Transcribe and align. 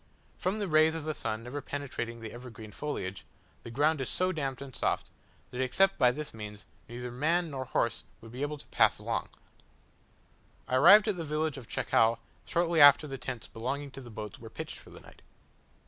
From 0.39 0.57
the 0.57 0.67
rays 0.67 0.95
of 0.95 1.03
the 1.03 1.13
sun 1.13 1.43
never 1.43 1.61
penetrating 1.61 2.21
the 2.21 2.31
evergreen 2.31 2.71
foliage, 2.71 3.23
the 3.61 3.69
ground 3.69 4.01
is 4.01 4.09
so 4.09 4.31
damp 4.31 4.59
and 4.59 4.75
soft, 4.75 5.11
that 5.51 5.61
except 5.61 5.99
by 5.99 6.09
this 6.09 6.33
means 6.33 6.65
neither 6.89 7.11
man 7.11 7.51
nor 7.51 7.65
horse 7.65 8.03
would 8.19 8.31
be 8.31 8.41
able 8.41 8.57
to 8.57 8.65
pass 8.69 8.97
along. 8.97 9.29
I 10.67 10.77
arrived 10.77 11.07
at 11.07 11.17
the 11.17 11.23
village 11.23 11.59
of 11.59 11.67
Chacao 11.67 12.17
shortly 12.45 12.81
after 12.81 13.05
the 13.05 13.19
tents 13.19 13.47
belonging 13.47 13.91
to 13.91 14.01
the 14.01 14.09
boats 14.09 14.39
were 14.39 14.49
pitched 14.49 14.79
for 14.79 14.89
the 14.89 15.01
night. 15.01 15.21